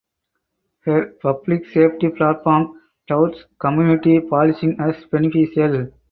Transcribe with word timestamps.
Her 0.85 1.11
public 1.21 1.67
safety 1.67 2.09
platform 2.09 2.81
touts 3.07 3.45
community 3.59 4.19
policing 4.19 4.79
as 4.79 4.95
beneficial. 5.11 5.91